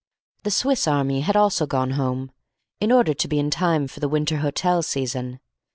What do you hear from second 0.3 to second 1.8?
The Swiss army had also